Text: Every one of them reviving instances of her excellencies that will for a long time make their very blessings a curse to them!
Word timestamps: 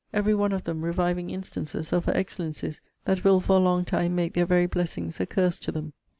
Every 0.11 0.33
one 0.33 0.51
of 0.51 0.63
them 0.63 0.81
reviving 0.83 1.29
instances 1.29 1.93
of 1.93 2.05
her 2.05 2.17
excellencies 2.17 2.81
that 3.05 3.23
will 3.23 3.39
for 3.39 3.57
a 3.57 3.63
long 3.63 3.85
time 3.85 4.15
make 4.15 4.33
their 4.33 4.47
very 4.47 4.65
blessings 4.65 5.19
a 5.19 5.27
curse 5.27 5.59
to 5.59 5.71
them! 5.71 5.93